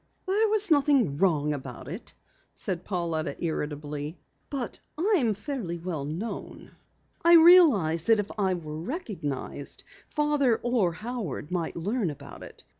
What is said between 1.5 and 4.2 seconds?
about it," Pauletta said irritably.